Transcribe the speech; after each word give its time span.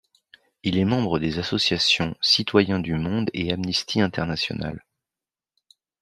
Il 0.63 0.77
est 0.79 0.83
membre 0.83 1.19
des 1.19 1.37
associations 1.37 2.17
Citoyen 2.21 2.79
du 2.79 2.95
Monde 2.95 3.29
et 3.35 3.53
Amnesty 3.53 4.01
International. 4.01 4.83